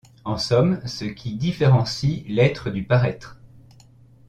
En 0.25 0.39
somme, 0.39 0.81
ce 0.87 1.05
qui 1.05 1.35
différencie 1.35 2.23
l'être 2.27 2.71
du 2.71 2.83
paraître. 2.83 3.37